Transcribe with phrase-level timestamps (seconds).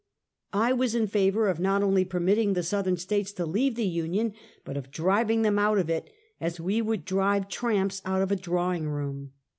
[0.55, 4.33] I was in favor of not only permitting the Southern States to leave the Union,
[4.65, 8.35] but of driving them out of it as we would drive tramps out of a
[8.35, 9.33] drawing room.